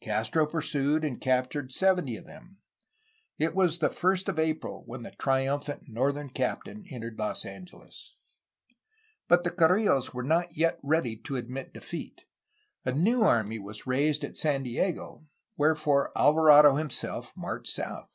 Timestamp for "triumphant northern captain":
5.12-6.84